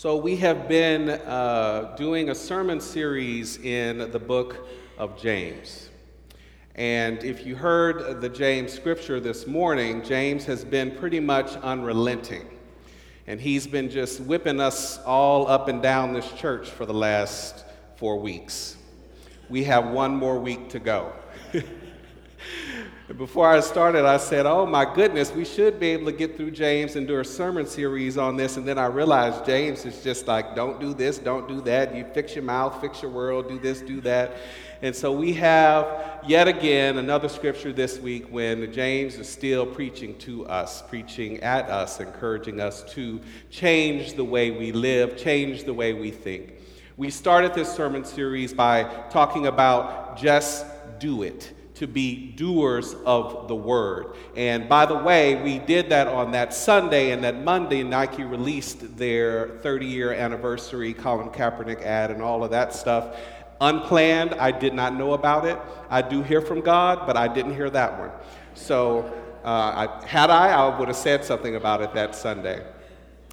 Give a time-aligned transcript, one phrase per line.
[0.00, 5.88] So, we have been uh, doing a sermon series in the book of James.
[6.76, 12.46] And if you heard the James scripture this morning, James has been pretty much unrelenting.
[13.26, 17.64] And he's been just whipping us all up and down this church for the last
[17.96, 18.76] four weeks.
[19.48, 21.12] We have one more week to go.
[23.16, 26.50] Before I started, I said, Oh my goodness, we should be able to get through
[26.50, 28.58] James and do a sermon series on this.
[28.58, 31.96] And then I realized James is just like, Don't do this, don't do that.
[31.96, 34.36] You fix your mouth, fix your world, do this, do that.
[34.82, 40.18] And so we have yet again another scripture this week when James is still preaching
[40.18, 45.72] to us, preaching at us, encouraging us to change the way we live, change the
[45.72, 46.52] way we think.
[46.98, 50.66] We started this sermon series by talking about just
[50.98, 54.16] do it to be doers of the word.
[54.36, 58.96] And by the way, we did that on that Sunday, and that Monday, Nike released
[58.96, 63.16] their 30 year anniversary Colin Kaepernick ad and all of that stuff.
[63.60, 65.58] Unplanned, I did not know about it.
[65.88, 68.10] I do hear from God, but I didn't hear that one.
[68.54, 69.12] So,
[69.44, 72.64] uh, I, had I, I would have said something about it that Sunday.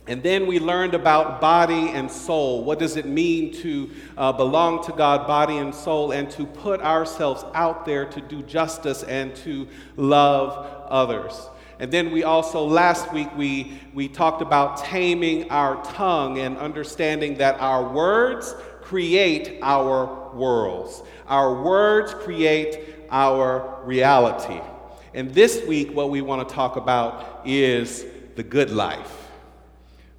[0.07, 2.63] And then we learned about body and soul.
[2.63, 6.79] What does it mean to uh, belong to God, body and soul, and to put
[6.81, 9.67] ourselves out there to do justice and to
[9.97, 11.49] love others?
[11.79, 17.37] And then we also, last week, we, we talked about taming our tongue and understanding
[17.39, 21.01] that our words create our worlds.
[21.27, 24.61] Our words create our reality.
[25.15, 29.24] And this week, what we want to talk about is the good life.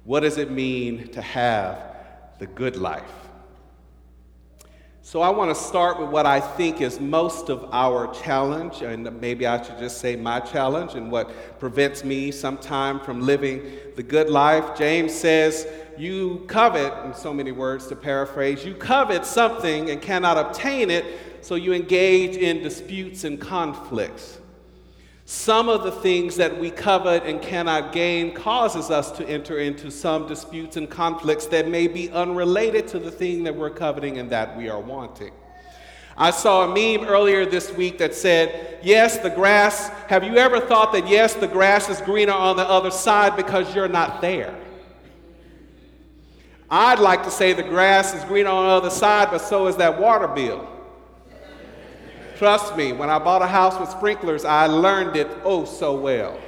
[0.07, 1.77] What does it mean to have
[2.39, 3.11] the good life?
[5.01, 9.19] So, I want to start with what I think is most of our challenge, and
[9.19, 14.03] maybe I should just say my challenge, and what prevents me sometime from living the
[14.03, 14.77] good life.
[14.77, 20.37] James says, You covet, in so many words to paraphrase, you covet something and cannot
[20.37, 21.03] obtain it,
[21.41, 24.39] so you engage in disputes and conflicts.
[25.29, 29.91] Some of the things that we covet and cannot gain causes us to enter into
[29.91, 34.29] some disputes and conflicts that may be unrelated to the thing that we're coveting and
[34.29, 35.33] that we are wanting.
[36.15, 40.61] I saw a meme earlier this week that said, Yes, the grass, have you ever
[40.61, 44.57] thought that yes, the grass is greener on the other side because you're not there?
[46.69, 49.75] I'd like to say the grass is greener on the other side, but so is
[49.75, 50.76] that water bill.
[52.37, 56.39] Trust me, when I bought a house with sprinklers, I learned it oh so well.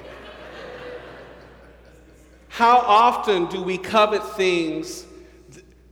[2.48, 5.08] How often do we covet things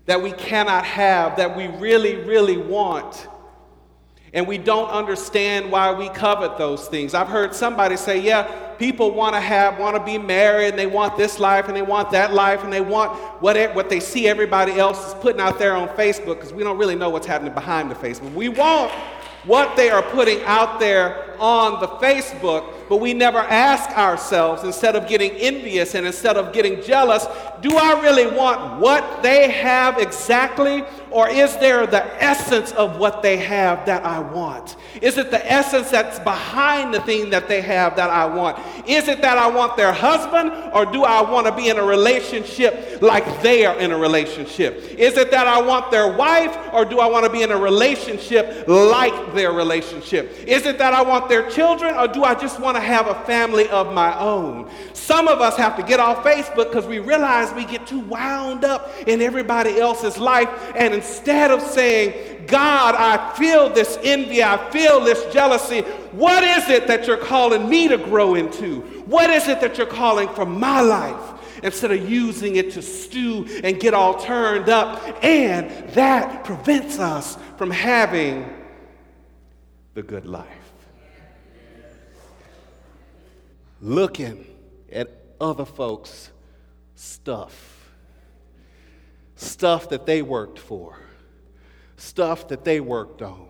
[0.06, 3.28] that we cannot have, that we really, really want?
[4.34, 7.16] And we don't understand why we covet those things.
[7.16, 8.44] I've heard somebody say, yeah,
[8.75, 11.81] people want to have, want to be married, and they want this life, and they
[11.81, 15.41] want that life, and they want what, it, what they see everybody else is putting
[15.41, 18.31] out there on Facebook, because we don't really know what's happening behind the Facebook.
[18.36, 18.91] We want
[19.47, 24.96] what they are putting out there on the Facebook, but we never ask ourselves, instead
[24.96, 27.25] of getting envious and instead of getting jealous,
[27.62, 33.22] do I really want what they have exactly, or is there the essence of what
[33.22, 34.75] they have that I want?
[35.02, 38.59] Is it the essence that's behind the thing that they have that I want?
[38.88, 41.84] Is it that I want their husband, or do I want to be in a
[41.84, 44.84] relationship like they are in a relationship?
[44.98, 47.58] Is it that I want their wife, or do I want to be in a
[47.58, 50.31] relationship like their relationship?
[50.48, 53.15] Is it that I want their children, or do I just want to have a
[53.25, 54.69] family of my own?
[54.93, 58.63] Some of us have to get off Facebook because we realize we get too wound
[58.63, 64.71] up in everybody else's life, and instead of saying, God, I feel this envy, I
[64.71, 65.81] feel this jealousy.
[66.11, 68.81] What is it that you're calling me to grow into?
[69.05, 71.33] What is it that you're calling for my life?
[71.63, 75.01] Instead of using it to stew and get all turned up.
[75.23, 78.47] And that prevents us from having
[79.95, 80.56] the good life.
[83.81, 84.45] Looking
[84.91, 86.31] at other folks'
[86.95, 87.91] stuff,
[89.35, 90.97] stuff that they worked for
[91.97, 93.47] stuff that they worked on.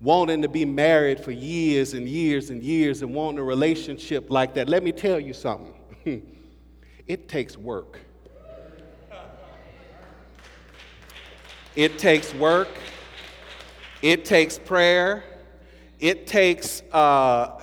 [0.00, 4.54] Wanting to be married for years and years and years and wanting a relationship like
[4.54, 4.68] that.
[4.68, 5.74] Let me tell you something
[7.06, 7.98] it takes work.
[11.74, 12.68] It takes work.
[14.02, 15.24] It takes prayer.
[15.98, 17.60] It takes uh,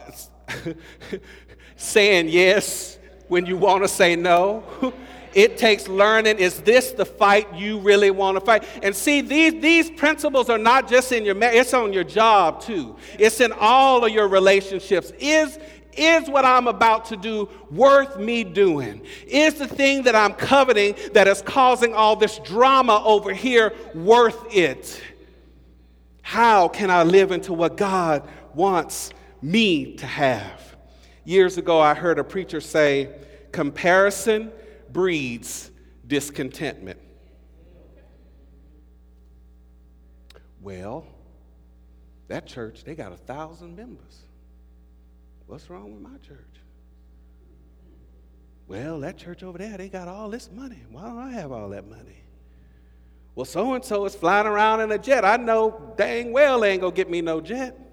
[1.85, 2.97] saying yes
[3.27, 4.63] when you want to say no.
[5.35, 6.39] It takes learning.
[6.39, 8.63] Is this the fight you really want to fight?
[8.81, 12.61] And see, these, these principles are not just in your marriage, it's on your job
[12.61, 12.95] too.
[13.19, 15.11] It's in all of your relationships.
[15.19, 15.59] Is,
[15.91, 19.05] Is what I'm about to do worth me doing?
[19.27, 24.55] Is the thing that I'm coveting that is causing all this drama over here worth
[24.55, 25.01] it?
[26.21, 29.11] How can I live into what God wants
[29.41, 30.64] me to have?
[31.25, 33.09] Years ago, I heard a preacher say,
[33.51, 34.51] comparison
[34.91, 35.71] breeds
[36.05, 36.99] discontentment.
[40.61, 41.05] Well,
[42.27, 44.23] that church, they got a thousand members.
[45.47, 46.39] What's wrong with my church?
[48.67, 50.83] Well, that church over there, they got all this money.
[50.91, 52.17] Why don't I have all that money?
[53.35, 55.25] Well, so and so is flying around in a jet.
[55.25, 57.84] I know dang well they ain't gonna get me no jet.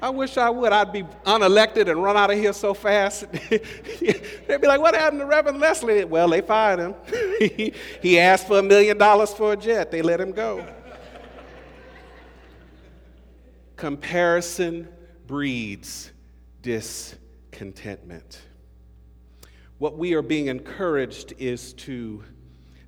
[0.00, 0.72] I wish I would.
[0.72, 3.26] I'd be unelected and run out of here so fast.
[3.50, 6.04] They'd be like, What happened to Reverend Leslie?
[6.04, 6.94] Well, they fired him.
[8.00, 10.64] he asked for a million dollars for a jet, they let him go.
[13.76, 14.88] Comparison
[15.26, 16.12] breeds
[16.62, 18.40] discontentment.
[19.78, 22.24] What we are being encouraged is to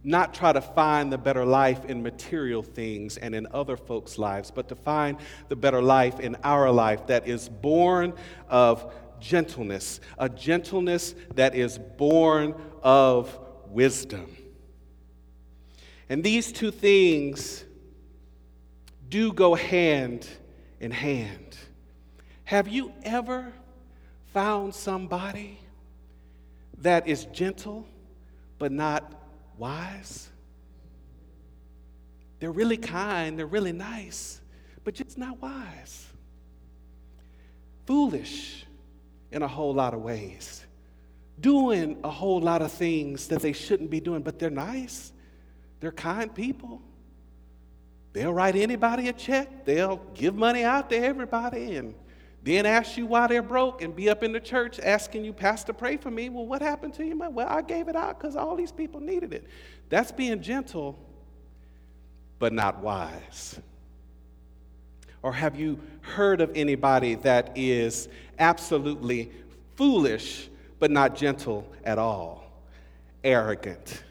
[0.03, 4.51] not try to find the better life in material things and in other folks' lives,
[4.51, 5.19] but to find
[5.49, 8.15] the better life in our life that is born
[8.49, 13.39] of gentleness, a gentleness that is born of
[13.69, 14.37] wisdom.
[16.09, 17.65] And these two things
[19.09, 20.27] do go hand
[20.81, 21.57] in hand.
[22.45, 23.53] Have you ever
[24.33, 25.59] found somebody
[26.79, 27.87] that is gentle
[28.59, 29.20] but not
[29.61, 30.29] wise?
[32.41, 34.41] They're really kind, they're really nice,
[34.83, 36.07] but just not wise.
[37.87, 38.65] Foolish
[39.31, 40.65] in a whole lot of ways.
[41.39, 45.13] Doing a whole lot of things that they shouldn't be doing, but they're nice.
[45.81, 46.83] They're kind people.
[48.13, 49.65] They'll write anybody a check.
[49.65, 51.95] They'll give money out to everybody and
[52.43, 55.73] then ask you why they're broke and be up in the church asking you, Pastor,
[55.73, 56.29] pray for me.
[56.31, 57.19] Well, what happened to you?
[57.19, 59.47] Well, I gave it out because all these people needed it.
[59.89, 60.99] That's being gentle,
[62.39, 63.61] but not wise.
[65.23, 68.09] Or have you heard of anybody that is
[68.39, 69.31] absolutely
[69.77, 70.49] foolish,
[70.79, 72.45] but not gentle at all?
[73.23, 74.03] Arrogant,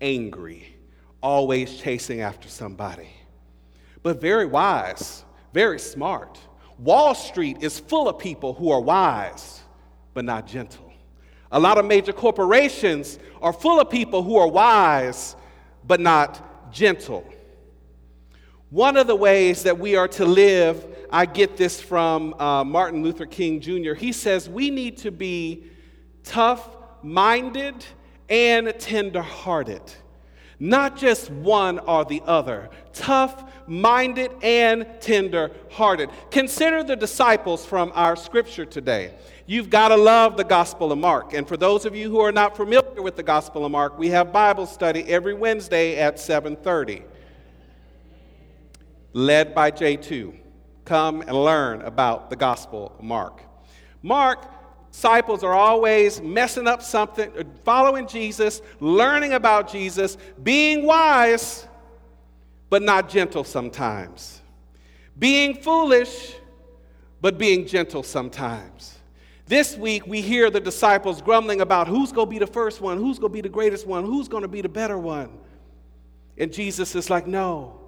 [0.00, 0.74] angry,
[1.22, 3.10] always chasing after somebody
[4.04, 6.38] but very wise, very smart.
[6.78, 9.62] Wall Street is full of people who are wise,
[10.12, 10.92] but not gentle.
[11.52, 15.36] A lot of major corporations are full of people who are wise,
[15.86, 17.24] but not gentle.
[18.70, 23.04] One of the ways that we are to live, I get this from uh, Martin
[23.04, 25.66] Luther King Jr., he says we need to be
[26.24, 27.84] tough minded
[28.28, 29.82] and tender hearted.
[30.64, 36.08] Not just one or the other, tough minded and tender hearted.
[36.30, 39.14] Consider the disciples from our scripture today.
[39.44, 41.34] You've got to love the Gospel of Mark.
[41.34, 44.08] And for those of you who are not familiar with the Gospel of Mark, we
[44.08, 47.02] have Bible study every Wednesday at 7:30.
[49.12, 50.32] Led by J2.
[50.86, 53.42] Come and learn about the Gospel of Mark.
[54.02, 54.46] Mark
[54.94, 61.66] disciples are always messing up something, uh, following Jesus, learning about Jesus, being wise,
[62.70, 64.40] but not gentle sometimes.
[65.18, 66.36] Being foolish,
[67.20, 68.96] but being gentle sometimes.
[69.46, 72.96] This week, we hear the disciples grumbling about who's going to be the first one,
[72.96, 75.28] who's going to be the greatest one, who's going to be the better one.
[76.38, 77.80] And Jesus is like, no,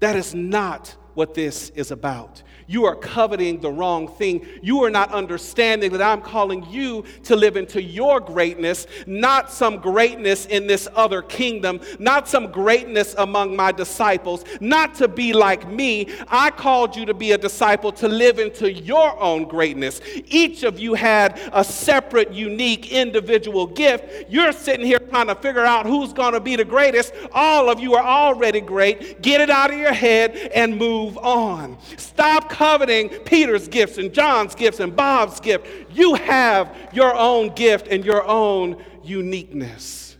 [0.00, 2.42] that is not what this is about.
[2.66, 4.46] You are coveting the wrong thing.
[4.62, 9.78] You are not understanding that I'm calling you to live into your greatness, not some
[9.78, 15.68] greatness in this other kingdom, not some greatness among my disciples, not to be like
[15.68, 16.08] me.
[16.28, 20.00] I called you to be a disciple to live into your own greatness.
[20.26, 24.30] Each of you had a separate, unique, individual gift.
[24.30, 27.12] You're sitting here trying to figure out who's going to be the greatest.
[27.32, 29.20] All of you are already great.
[29.20, 31.78] Get it out of your head and move on.
[31.96, 35.66] Stop coveting Peter's gifts and John's gifts and Bob's gift.
[35.90, 40.16] You have your own gift and your own uniqueness.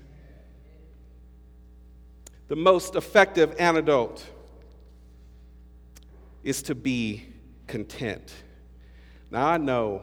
[2.49, 4.25] The most effective antidote
[6.43, 7.27] is to be
[7.67, 8.33] content.
[9.31, 10.03] Now, I know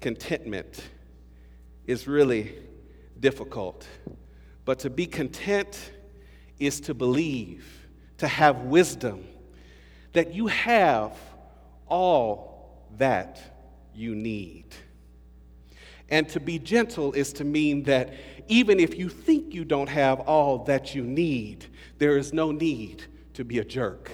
[0.00, 0.82] contentment
[1.86, 2.54] is really
[3.20, 3.86] difficult,
[4.64, 5.92] but to be content
[6.58, 7.86] is to believe,
[8.18, 9.24] to have wisdom,
[10.16, 11.12] that you have
[11.88, 13.38] all that
[13.94, 14.64] you need.
[16.08, 18.14] And to be gentle is to mean that
[18.48, 21.66] even if you think you don't have all that you need,
[21.98, 23.04] there is no need
[23.34, 24.10] to be a jerk.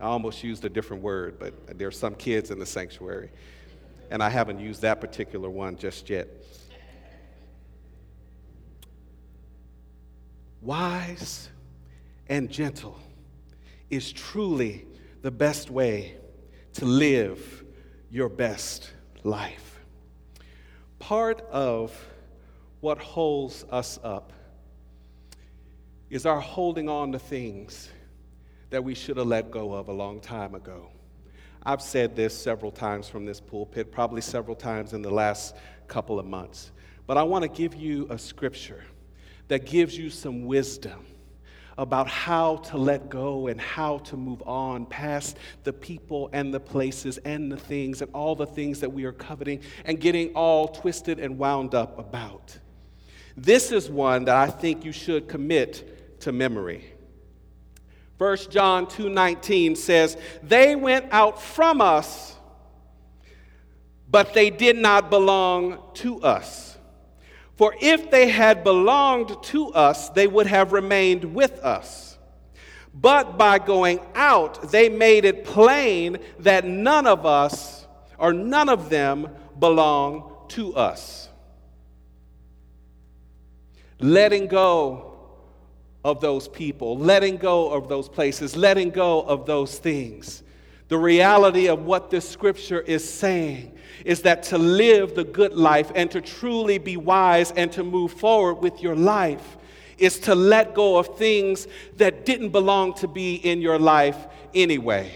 [0.00, 3.30] I almost used a different word, but there are some kids in the sanctuary.
[4.10, 6.26] And I haven't used that particular one just yet.
[10.60, 11.50] Wise
[12.28, 12.98] and gentle
[13.90, 14.86] is truly
[15.22, 16.16] the best way
[16.74, 17.64] to live
[18.10, 18.92] your best
[19.24, 19.80] life.
[20.98, 21.96] Part of
[22.80, 24.32] what holds us up
[26.10, 27.90] is our holding on to things
[28.70, 30.90] that we should have let go of a long time ago.
[31.64, 35.56] I've said this several times from this pulpit, probably several times in the last
[35.88, 36.70] couple of months.
[37.06, 38.84] But I want to give you a scripture
[39.48, 41.04] that gives you some wisdom
[41.78, 46.60] about how to let go and how to move on past the people and the
[46.60, 50.68] places and the things and all the things that we are coveting and getting all
[50.68, 52.58] twisted and wound up about.
[53.36, 56.84] This is one that I think you should commit to memory.
[58.16, 62.36] 1 John 2:19 says, "They went out from us,
[64.08, 66.75] but they did not belong to us.
[67.56, 72.18] For if they had belonged to us, they would have remained with us.
[72.92, 77.86] But by going out, they made it plain that none of us
[78.18, 81.28] or none of them belong to us."
[83.98, 85.12] Letting go
[86.04, 90.42] of those people, letting go of those places, letting go of those things.
[90.88, 95.90] The reality of what this scripture is saying is that to live the good life
[95.94, 99.56] and to truly be wise and to move forward with your life
[99.98, 101.66] is to let go of things
[101.96, 104.16] that didn't belong to be in your life
[104.54, 105.10] anyway.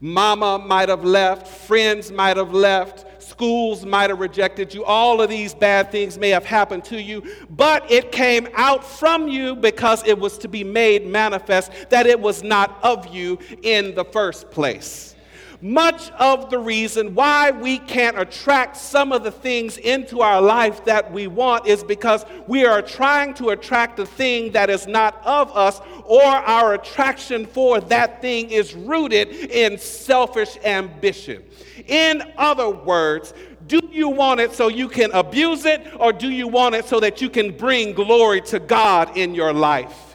[0.00, 5.30] Mama might have left, friends might have left, schools might have rejected you, all of
[5.30, 10.06] these bad things may have happened to you, but it came out from you because
[10.06, 14.50] it was to be made manifest that it was not of you in the first
[14.50, 15.14] place
[15.60, 20.84] much of the reason why we can't attract some of the things into our life
[20.84, 25.20] that we want is because we are trying to attract a thing that is not
[25.24, 31.42] of us, or our attraction for that thing is rooted in selfish ambition.
[31.86, 33.34] In other words,
[33.66, 37.00] do you want it so you can abuse it, or do you want it so
[37.00, 40.07] that you can bring glory to God in your life?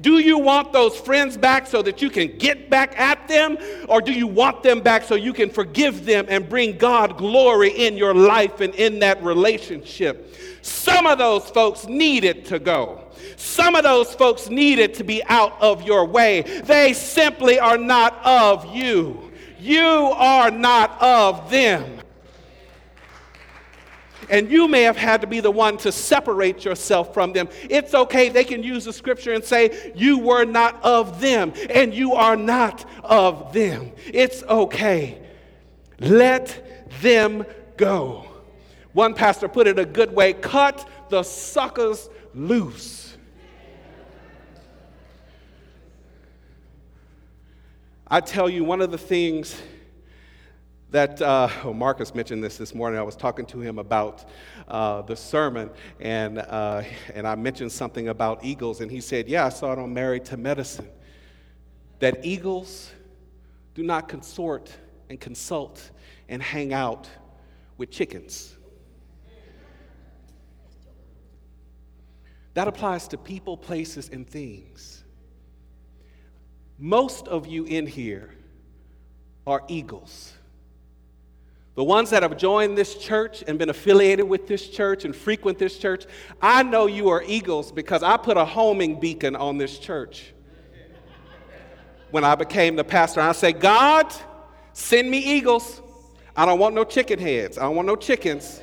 [0.00, 3.56] Do you want those friends back so that you can get back at them?
[3.88, 7.70] Or do you want them back so you can forgive them and bring God glory
[7.70, 10.34] in your life and in that relationship?
[10.62, 13.04] Some of those folks needed to go.
[13.36, 16.42] Some of those folks needed to be out of your way.
[16.42, 19.32] They simply are not of you.
[19.58, 21.95] You are not of them.
[24.28, 27.48] And you may have had to be the one to separate yourself from them.
[27.70, 28.28] It's okay.
[28.28, 32.36] They can use the scripture and say, You were not of them, and you are
[32.36, 33.92] not of them.
[34.06, 35.22] It's okay.
[36.00, 37.44] Let them
[37.76, 38.26] go.
[38.92, 43.16] One pastor put it a good way cut the suckers loose.
[48.08, 49.60] I tell you, one of the things
[50.96, 52.98] that uh, oh, Marcus mentioned this this morning.
[52.98, 54.24] I was talking to him about
[54.66, 55.68] uh, the sermon,
[56.00, 59.78] and, uh, and I mentioned something about eagles, and he said, Yeah, I saw it
[59.78, 60.88] on Married to Medicine.
[61.98, 62.90] That eagles
[63.74, 64.74] do not consort
[65.10, 65.90] and consult
[66.30, 67.10] and hang out
[67.76, 68.56] with chickens.
[72.54, 75.04] That applies to people, places, and things.
[76.78, 78.34] Most of you in here
[79.46, 80.32] are eagles.
[81.76, 85.58] The ones that have joined this church and been affiliated with this church and frequent
[85.58, 86.06] this church,
[86.40, 90.32] I know you are eagles because I put a homing beacon on this church
[92.12, 93.20] when I became the pastor.
[93.20, 94.10] I say, God,
[94.72, 95.82] send me eagles.
[96.34, 97.58] I don't want no chicken heads.
[97.58, 98.62] I don't want no chickens.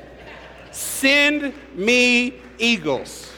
[0.72, 3.32] Send me eagles.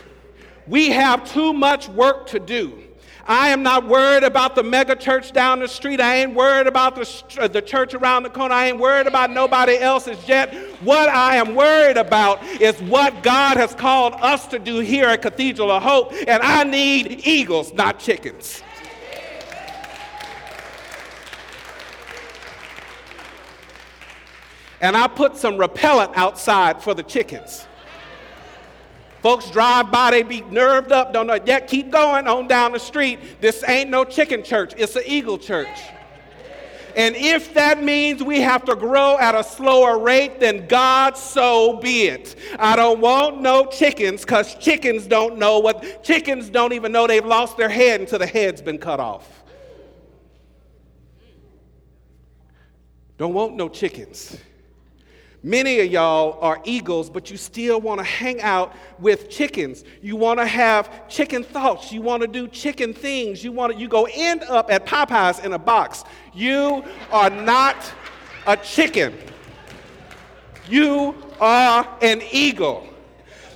[0.68, 2.85] We have too much work to do.
[3.28, 6.00] I am not worried about the mega church down the street.
[6.00, 8.54] I ain't worried about the, uh, the church around the corner.
[8.54, 10.54] I ain't worried about nobody else's yet.
[10.82, 15.24] What I am worried about is what God has called us to do here at
[15.24, 16.14] Cathedral of Hope.
[16.28, 18.62] And I need eagles, not chickens.
[24.82, 27.66] And I put some repellent outside for the chickens.
[29.26, 31.40] Folks drive by, they be nerved up, don't know.
[31.48, 33.42] Yeah, keep going on down the street.
[33.42, 35.80] This ain't no chicken church, it's an eagle church.
[36.96, 41.80] And if that means we have to grow at a slower rate, then God, so
[41.80, 42.36] be it.
[42.60, 47.26] I don't want no chickens because chickens don't know what, chickens don't even know they've
[47.26, 49.44] lost their head until the head's been cut off.
[53.18, 54.38] Don't want no chickens.
[55.46, 59.84] Many of y'all are eagles, but you still want to hang out with chickens.
[60.02, 61.92] You want to have chicken thoughts.
[61.92, 63.44] You want to do chicken things.
[63.44, 66.04] You want to, you go end up at Popeyes in a box.
[66.34, 67.76] You are not
[68.48, 69.14] a chicken.
[70.68, 72.88] You are an eagle.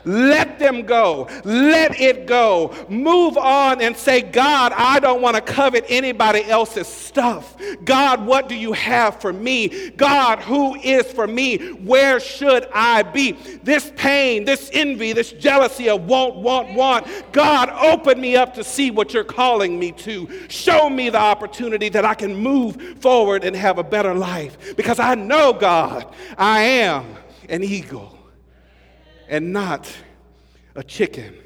[0.10, 1.28] Let them go.
[1.44, 2.74] Let it go.
[2.90, 7.56] Move on and say, God, I don't want to covet anybody else's stuff.
[7.84, 9.92] God, what do you have for me?
[9.92, 11.58] God, who is for me?
[11.74, 13.34] Where should I be?
[13.62, 17.08] This pain, this envy, this jealousy of want, want, want.
[17.32, 20.28] God, open me up to see what you're calling me to.
[20.50, 24.76] Show me the opportunity that I can move forward and have a better life.
[24.76, 27.16] Because I know, God, I am
[27.48, 28.19] an eagle
[29.30, 29.90] and not
[30.76, 31.38] a chicken.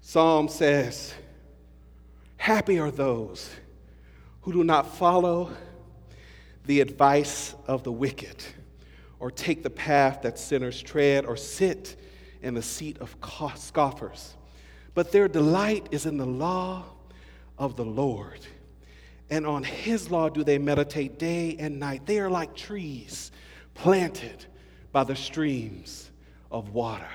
[0.00, 1.12] Psalm says,
[2.36, 3.50] Happy are those
[4.42, 5.50] who do not follow
[6.66, 8.42] the advice of the wicked,
[9.18, 11.96] or take the path that sinners tread, or sit
[12.42, 13.16] in the seat of
[13.56, 14.34] scoffers.
[14.94, 16.84] But their delight is in the law
[17.58, 18.40] of the Lord.
[19.30, 22.06] And on his law do they meditate day and night.
[22.06, 23.32] They are like trees
[23.74, 24.46] planted
[24.94, 26.08] by the streams
[26.52, 27.10] of water.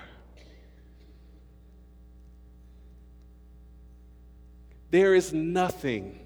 [4.91, 6.19] There is nothing,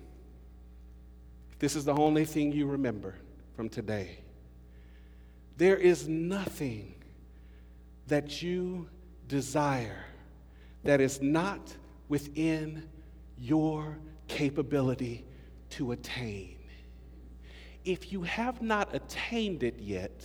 [1.60, 3.14] this is the only thing you remember
[3.56, 4.18] from today.
[5.56, 6.96] There is nothing
[8.08, 8.90] that you
[9.28, 10.06] desire
[10.84, 11.78] that is not
[12.10, 12.90] within
[13.38, 15.24] your capability
[15.70, 16.58] to attain.
[17.86, 20.20] If you have not attained it yet,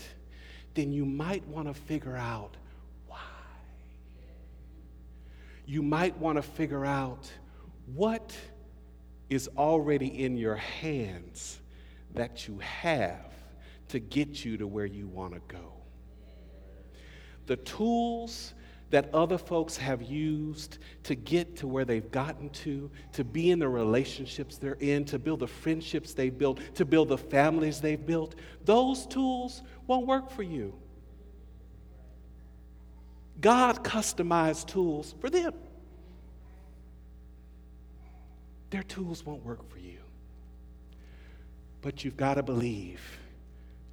[0.74, 2.56] then you might want to figure out
[3.06, 3.18] why.
[5.66, 7.30] You might want to figure out
[7.94, 8.36] what
[9.30, 11.60] is already in your hands
[12.14, 13.32] that you have
[13.88, 15.72] to get you to where you want to go.
[17.46, 18.54] The tools
[18.90, 23.58] that other folks have used to get to where they've gotten to, to be in
[23.58, 28.04] the relationships they're in, to build the friendships they've built, to build the families they've
[28.04, 30.72] built, those tools won't work for you.
[33.40, 35.54] God customized tools for them.
[38.70, 39.98] Their tools won't work for you.
[41.80, 43.00] But you've got to believe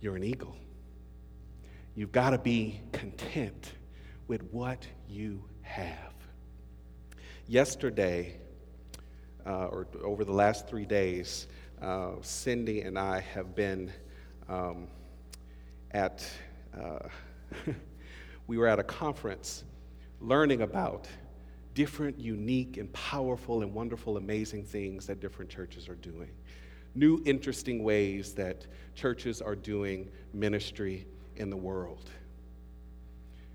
[0.02, 0.58] you're an eagle.
[1.96, 3.72] You've got to be content
[4.28, 6.14] with what you have.
[7.48, 8.38] Yesterday,
[9.46, 11.48] uh, or over the last three days,
[11.82, 13.94] uh, Cindy and I have been
[14.50, 14.88] um,
[15.96, 16.30] at,
[16.78, 17.00] uh,
[18.48, 19.64] we were at a conference
[20.20, 21.08] learning about
[21.74, 26.30] different, unique, and powerful, and wonderful, amazing things that different churches are doing.
[26.96, 31.06] New, interesting ways that churches are doing ministry
[31.38, 32.10] in the world.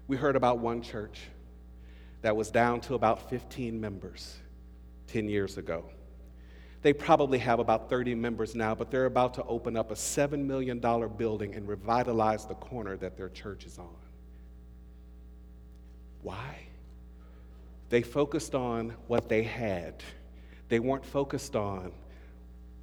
[0.07, 1.20] We heard about one church
[2.22, 4.38] that was down to about 15 members
[5.09, 5.85] 10 years ago.
[6.83, 10.45] They probably have about 30 members now, but they're about to open up a $7
[10.45, 13.88] million building and revitalize the corner that their church is on.
[16.23, 16.57] Why?
[17.90, 20.03] They focused on what they had.
[20.69, 21.93] They weren't focused on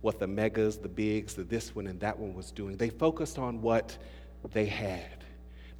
[0.01, 2.77] what the megas, the bigs, the this one and that one was doing.
[2.77, 3.97] They focused on what
[4.53, 5.16] they had.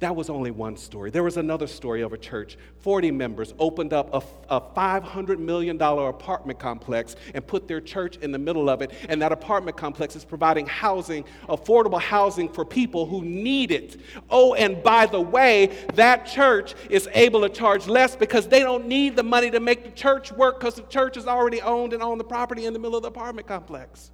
[0.00, 1.10] That was only one story.
[1.10, 2.56] There was another story of a church.
[2.82, 4.22] 40 members opened up a,
[4.56, 8.92] a, $500 million apartment complex and put their church in the middle of it.
[9.08, 14.00] And that apartment complex is providing housing, affordable housing for people who need it.
[14.30, 18.86] Oh, and by the way, that church is able to charge less because they don't
[18.86, 22.04] need the money to make the church work because the church is already owned and
[22.04, 24.12] own the property in the middle of the apartment complex.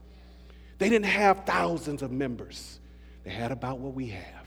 [0.79, 2.81] They didn't have thousands of members,
[3.23, 4.44] they had about what we have.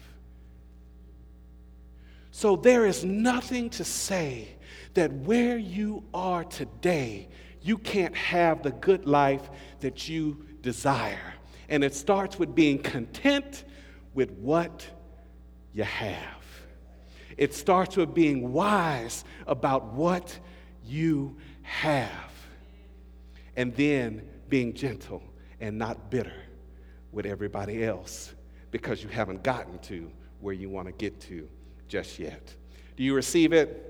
[2.37, 4.49] So there is nothing to say
[4.93, 7.29] that where you are today,
[7.63, 11.33] you can't have the good life that you desire.
[11.67, 13.63] And it starts with being content
[14.13, 14.85] with what
[15.73, 16.43] you have.
[17.37, 20.37] It starts with being wise about what
[20.85, 22.31] you have.
[23.55, 25.23] And then being gentle
[25.59, 26.43] and not bitter
[27.11, 28.35] with everybody else
[28.69, 31.49] because you haven't gotten to where you want to get to
[31.87, 32.53] just yet.
[32.95, 33.83] Do you receive it?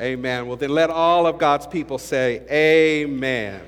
[0.00, 0.46] Amen.
[0.46, 3.60] Well, then let all of God's people say, Amen.